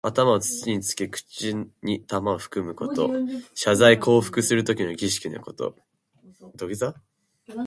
[0.03, 3.11] 頭を土につけ、口に玉をふくむこと。
[3.53, 5.75] 謝罪降伏するときの儀式のこと。